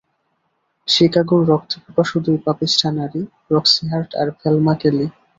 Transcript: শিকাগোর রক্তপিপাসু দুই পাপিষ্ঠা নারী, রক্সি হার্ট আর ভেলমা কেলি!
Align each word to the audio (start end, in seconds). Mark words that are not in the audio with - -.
শিকাগোর 0.87 1.41
রক্তপিপাসু 1.49 2.15
দুই 2.25 2.37
পাপিষ্ঠা 2.45 2.89
নারী, 2.97 3.21
রক্সি 3.51 3.83
হার্ট 3.91 4.11
আর 4.21 4.27
ভেলমা 4.39 4.73
কেলি! 4.81 5.05